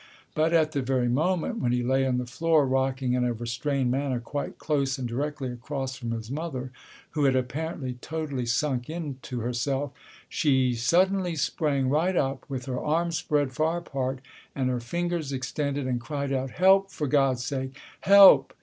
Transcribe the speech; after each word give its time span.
But 0.33 0.51
at 0.51 0.71
the 0.71 0.81
very 0.81 1.07
moment 1.09 1.59
when 1.59 1.71
he 1.73 1.83
lay 1.83 2.07
on 2.07 2.17
the 2.17 2.25
floor 2.25 2.65
rocking 2.65 3.13
in 3.13 3.23
a 3.23 3.33
restrained 3.33 3.91
manner 3.91 4.19
quite 4.19 4.57
close 4.57 4.97
and 4.97 5.07
directly 5.07 5.51
across 5.51 5.95
from 5.95 6.09
his 6.09 6.31
mother, 6.31 6.71
who 7.11 7.25
had 7.25 7.35
apparently 7.35 7.93
totally 8.01 8.47
sunk 8.47 8.89
into 8.89 9.41
herself, 9.41 9.91
she 10.27 10.73
suddenly 10.73 11.35
sprang 11.35 11.87
right 11.87 12.15
up 12.15 12.45
with 12.49 12.65
her 12.65 12.79
arms 12.79 13.15
spread 13.19 13.51
far 13.53 13.77
apart 13.77 14.21
and 14.55 14.69
her 14.71 14.79
fingers 14.79 15.31
extended 15.31 15.85
and 15.85 16.01
cried 16.01 16.33
out, 16.33 16.49
"Help, 16.49 16.89
for 16.89 17.05
God's 17.05 17.45
sake, 17.45 17.77
help!" 17.99 18.55